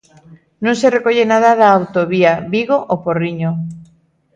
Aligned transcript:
Non 0.63 0.75
se 0.79 0.87
recolle 0.95 1.23
nada 1.33 1.51
da 1.59 1.67
autovía 1.77 2.33
Vigo-O 2.53 2.95
Porriño. 3.05 3.51